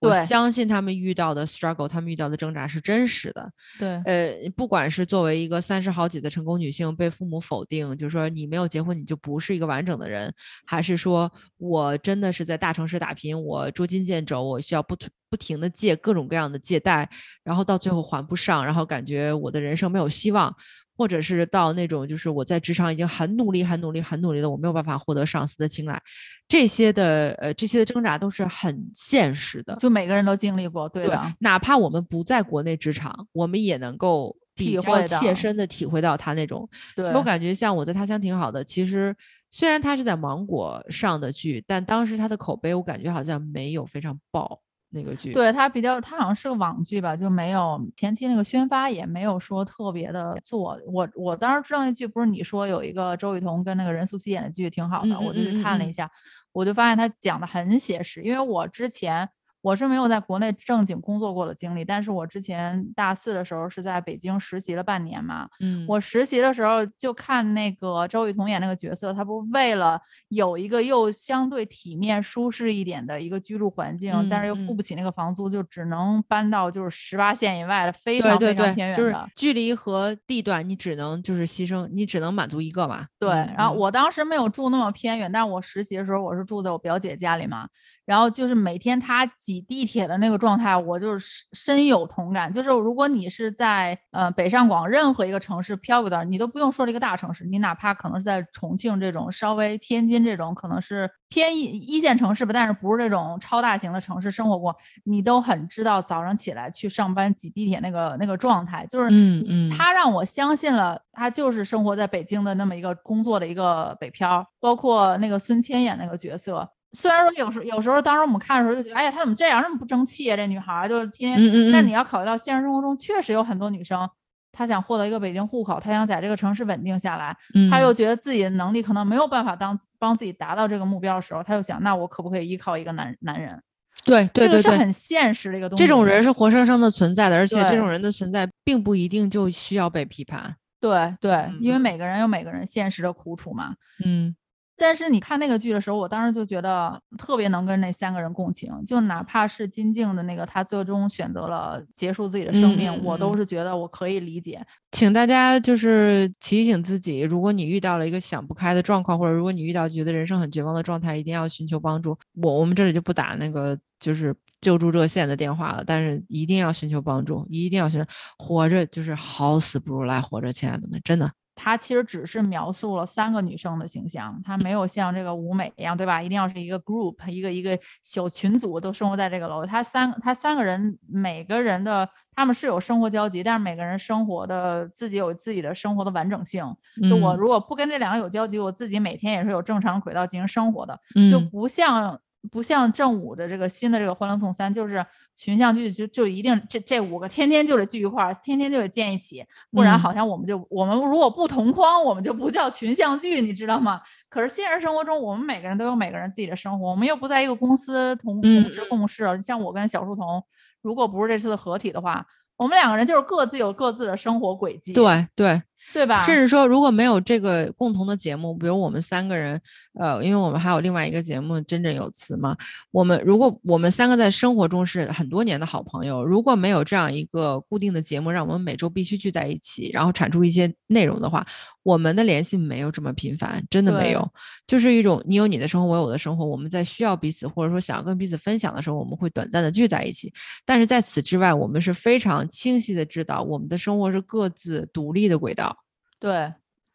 [0.00, 3.50] 我相信他们遇到的 struggle，他们遇到的挣扎是真实的。
[3.78, 10.32] 对呃，不管是作为一个三十好几的成功女性被父母否定，就是说你没有结婚你就不是一个完整的人，
[10.66, 17.08] 还是说我真的是在大城市打拼，我捉襟见肘，我需要不停不停的借各种各样的借贷，
[17.42, 20.54] 然后到最后还不上，然后感觉我的人生没有希望。
[20.96, 26.00] 或者是到那种，就是我在职场已经很努力、很努力、很努力了，我没有办法获得上司的青睐，
[26.48, 29.76] 这些的呃这些的挣扎都是很现实的。
[29.76, 36.68] 就每个人都经历过，对对，，哪怕我们不在国内职场，我们也能够比较体会切身的体会到他那种。
[36.94, 38.64] 所以我感觉像我在他乡挺好的。
[38.64, 39.14] 其实
[39.50, 45.32] 虽然他是在芒果上的剧，但当时他的口碑我感觉好像没有非常爆那个剧。
[45.32, 50.78] 对它比较，它好像是个网剧吧，就没有前期那个宣发也没有说特别的做。
[50.86, 56.10] 我我当时知道那剧不是你说有一个周雨彤跟那个任素汐演的剧挺好的，嗯我就去看了一下，
[56.52, 58.22] 我就发现他讲的很写实。
[58.22, 59.28] 因为我之前
[59.66, 65.48] 我是没有在国内正经工作过的经历，但是我之前大四的时候是在北京实习了半年嘛。
[65.58, 79.28] 嗯，我实习的时候就看那个周雨彤演那个角色，她不为了有一个又相对体面、舒适一点的一个居住环境，但是又付嗯不起那个房租，就只能搬到就是十八线以外的非常非常偏，远就是的。
[79.34, 83.04] 距离和地段，你只能就是牺牲，你只能满足一个嘛。
[83.18, 87.66] 对，嗯然后嗯我当时没有住那么偏远，但是我实习的时候我是住在我表姐家里嘛，
[88.06, 92.50] 然后就是每天他挤地铁的那个状态，我就是深有同感。
[92.50, 104.74] 就是如果你是在呃北上广任何一个城市漂个段，你都不用说这个大城市，你哪怕可能是在重庆这种稍微天津这种可能是偏一一线城市吧，但是不是这种超大型的城市生活过，
[105.04, 116.70] 你都很知道早上起来去上班挤地铁那个那个状态，就是嗯嗯他让我相信了，他就是生活在北京的那么一个工作的一个北漂，包括那个孙千演那个角色。
[116.96, 120.36] 虽然说有时有时候，当时我们看的时候就觉得，哎呀，她怎么这样，这么不争气啊？
[120.36, 121.40] 这女孩就是天天。
[121.40, 124.08] 嗯嗯嗯但你要考虑到现实生活中，确实有很多女生，
[124.50, 127.36] 她想获得一个北京户口，她想在这个城市稳定下来，
[127.70, 133.62] 她又嗯觉得自己的能力可能没有办法当帮自己达到这个目标的时候，她就想，那我可不可以依靠一个男男人？
[134.04, 135.84] 对对对对，这个是很现实的一个东西。
[135.84, 140.54] 这种人是活生生的存在的，而且这种人的存在并不一定就需要被批判。
[140.80, 143.74] 对对，因为嗯每个人有每个人现实的苦楚嘛。
[144.04, 144.34] 嗯
[144.76, 154.60] 但是你看那个剧的时候，我当时就觉得特别能跟那三个人共情，就哪怕是金靖的那个，他最终选择了结束自己的生命，我都嗯是觉得我可以理解。
[154.92, 162.16] 请大家就是提醒自己，如果你遇到了一个想不开的状况，或者如果你遇到觉得人生很绝望的状态，一定要寻求帮助。
[162.42, 168.06] 我我们这里就不打那个就是救助热线的电话了，但是一定要寻求帮助，一定要寻求。
[168.38, 171.30] 活着就是好死不如赖活着，亲爱的们，真的。
[171.56, 176.22] 他其实只是描述了三个女生的形象，他没有像这个舞美一样，对吧？
[176.22, 179.64] 一定要是一个 group，一个一个小群组都生活在这个楼。
[179.64, 186.62] 他三他三个人，每个人的他们是有生活交集，但是每个人生活的自己有自己的生活的完整性。
[187.08, 191.00] 就我嗯如果不跟这两个有交集，我自己每天也是有正常轨道进行生活的。
[191.30, 204.00] 就嗯不像不像正午的这个新的这个《欢乐颂三》，就是群像剧就就一定这这五个天天就得聚一块儿，天天就得见一起，不然嗯好像我们就我们如果不同框，我们就不叫群像剧，你知道吗？
[204.28, 209.40] 可是现实生活中，我们每个人都有每个人自己的生活，我们又不在一个公司同嗯同时共事。
[209.42, 210.42] 像我跟小书童，
[210.82, 212.26] 如果不是这次的合体的话，
[212.56, 215.62] 我们两个人就是各自有各自的生活轨迹，对对，对
[216.04, 216.26] 吧？
[216.26, 219.60] 甚至说，如果没有这个共同的节目，比如我们三个人，
[219.98, 222.56] 呃，因为我们还有另外一个节目《真正有词》嘛，
[222.90, 231.46] 我们如果我们三个在生活中是很多年的好朋友，如果没有这样一个固定的节目，让我们每周必须聚在一起，然后产出一些内容的话，
[231.82, 234.28] 我们的联系没有这么频繁，真的没有，
[234.66, 240.32] 就是一种你有你的生活，我有我的生活，我们在需要彼此或者说想要跟彼此分享的时候，我们会短暂的聚在一起，
[240.64, 245.75] 但是在此之外，我们是非常清晰的知道我们的生活是各自独立的轨道。
[246.18, 246.52] 对，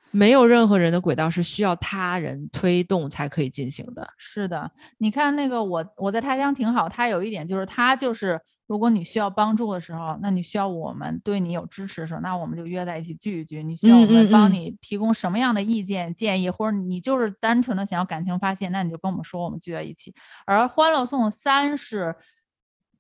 [0.09, 4.07] 没有任何人的轨道是需要他人推动才可以进行的。
[4.17, 13.63] 是的，你看那个我我在他乡挺好，他有一点就是他就是，如果你需要帮助的时候，那你需要我们对你有支持的时候，那我们就约在一起聚一聚。
[13.63, 20.13] 你需要我们帮你提供什么样的意见建议，或者你就是单纯的想要感情发泄，那你就跟我们说，我们聚在一起。
[20.45, 22.15] 而《欢乐颂三》是。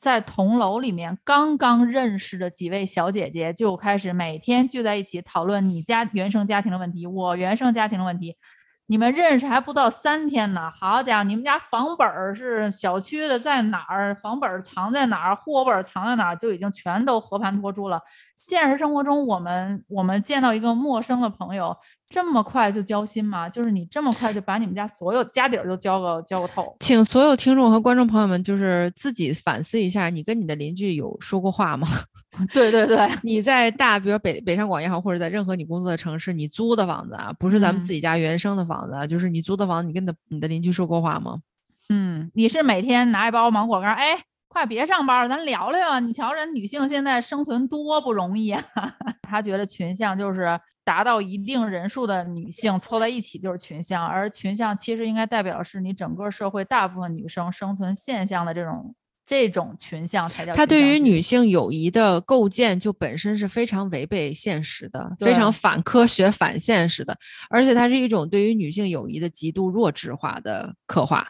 [0.01, 8.35] 在同楼里面刚刚认识的几位小姐姐就开始每天聚在一起讨论你家原生家庭的问题，我原生家庭的问题，
[8.87, 14.15] 你们认识还不到三天呢，好家伙，你们家房本儿是小区的在哪儿？
[14.15, 15.35] 房本儿藏在哪儿？
[15.35, 16.35] 户口本藏在哪儿？
[16.35, 18.01] 就已经全都和盘托出了。
[18.35, 21.77] 现实生活中，我们我们见到一个陌生的朋友，
[22.11, 23.47] 这么快就交心吗？
[23.47, 26.75] 就是你这么快就把你们家所有家底儿都交个交个透？
[26.81, 31.87] 请所有听众和观众朋友们，就是自己反思一下，你跟你的邻居有说过话吗？
[32.51, 41.39] 对对对， 你在大，比如北北上广也好，或者在任何你工作的城市，你租的房子啊，不是咱们嗯自己家原生的房子啊，就是你租的房子，你跟你的你的邻居说过话吗？
[41.89, 44.17] 嗯，你是每天拿一包芒果干儿，哎，
[44.51, 45.99] 快别上班了，咱聊聊啊！
[46.01, 48.61] 你瞧人女性现在生存多不容易啊！
[49.23, 58.93] 他觉得群像就是达到一定人数的女性凑在一起就是群像，而群像其实应该代表的是你整个社会大部分女生生存现象的这种
[59.25, 60.57] 这种群像才叫群像剧。
[60.57, 67.17] 它对于女性友谊的构建就本身是非常违背现实的，非常反科学、反现实的，
[67.49, 71.25] 而且它是一种对于女性友谊的极度弱智化的刻画。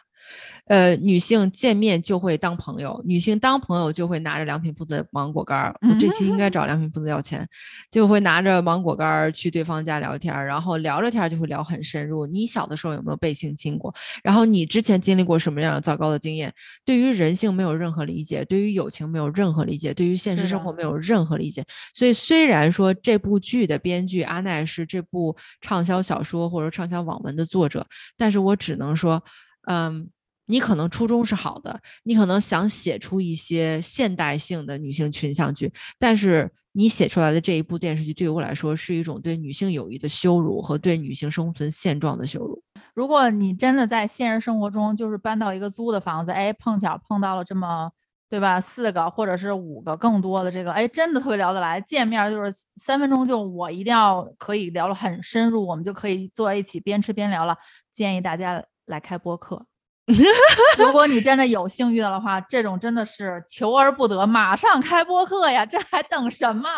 [0.66, 5.74] 呃，女性见面就会当朋友，女性当朋友就会拿着良品铺子芒果干儿。
[5.82, 7.46] 我这期应该找良品铺子要钱，
[7.90, 12.26] 就会拿着芒果干儿去对方家聊天儿，然后聊着天儿就会聊很深入。
[12.26, 13.92] 你小的时候有没有被性侵过？
[14.22, 16.52] 然后你之前经历过什么样的糟糕的经验？
[16.84, 21.64] 对于人性没有任何理解，对于友情没有任何理解，对于现实生活没有任何理解。
[21.92, 27.84] 所以虽然说这部剧的编剧阿奈是这部畅销小说或者畅销网文的作者，
[28.16, 29.22] 但是我只能说，
[29.66, 30.10] 嗯。
[30.46, 42.60] 你可能初衷是好的，你可能想写出一些现代性的女性群像剧，但是你写出来的这一部电视剧对于我来说是一种对女性友谊的羞辱和对女性生存现状的羞辱。
[42.92, 47.90] 如果你真的在现实生活中就是搬到一个租的房子，哎，碰巧碰到了这么，
[48.28, 48.60] 对吧？
[48.60, 57.56] 四个或者是五个更多的这个，哎，真的特别聊得来，见面就是三分钟就我一定要可以聊得很深入，我们就可以坐在一起边吃边聊了。
[57.92, 59.66] 建议大家来开播课。
[60.78, 65.64] 如果你真的有幸遇到的话，这种真的是求而不得，马上开播课呀！
[65.64, 66.68] 这还等什么？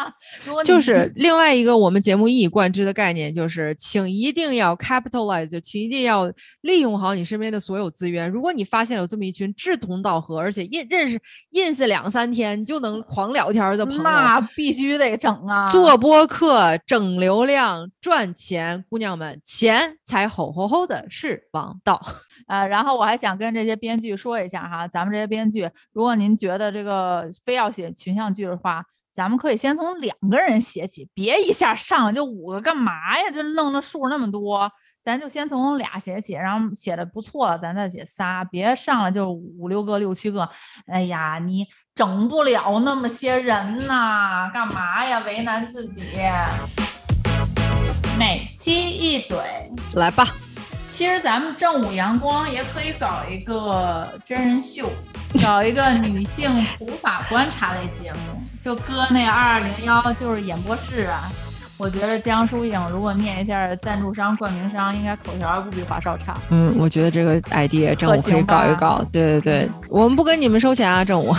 [0.45, 6.30] 如果就是另外一个我们节目一以贯之的概念，就是请一定要 capitalize，就请一定要
[6.62, 8.30] 利用好你身边的所有资源。
[8.30, 11.20] 如果你发现有这么一群志同道合，而且认认识
[11.53, 15.70] ins 两三天就能狂聊天儿的朋友，那必须得整啊！
[15.70, 22.01] 做播客整流量赚钱，姑娘们钱才吼吼吼的是王道。
[22.47, 33.30] 呃，然后我还想跟这些编剧说一下哈，咱们这些编剧，如果您觉得这个非要写群像剧的话，咱们可以先从两个人写起，别一下上来就五个，干嘛呀？
[33.30, 34.70] 就弄的数那么多，
[35.03, 40.49] 咱就先从俩写起，然后写的不错了，咱再写仨，别上来就五六个、六七个。
[40.87, 45.20] 哎呀，你整不了那么些人呐，干嘛呀？
[45.20, 46.03] 为难自己。
[48.18, 49.43] 每期一怼，
[49.95, 50.24] 来吧，
[50.95, 54.88] 其实咱们正午阳光也可以搞一个真人秀，
[55.45, 61.28] 搞一个女性普法观察类节目，就搁那二二零幺就是演播室啊。
[61.76, 66.32] 我觉得江疏影如果念一下赞助商、冠名商，应该口条不比华少差。
[66.51, 69.05] 嗯，我觉得这个 idea 正午可以搞一搞。
[69.11, 71.34] 对对对，我们不跟你们收钱啊，正午。